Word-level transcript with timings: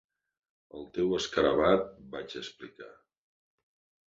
"El 0.79 0.87
teu 0.95 1.13
escarabat", 1.17 1.85
vaig 2.17 2.35
explicar. 2.41 2.89